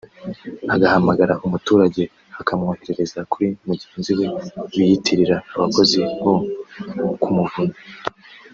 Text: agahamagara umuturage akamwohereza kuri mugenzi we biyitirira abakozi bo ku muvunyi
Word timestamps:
agahamagara 0.73 1.33
umuturage 1.45 2.03
akamwohereza 2.41 3.19
kuri 3.31 3.47
mugenzi 3.65 4.11
we 4.17 4.25
biyitirira 4.69 5.37
abakozi 5.55 5.99
bo 6.23 6.33
ku 7.21 7.29
muvunyi 7.37 7.77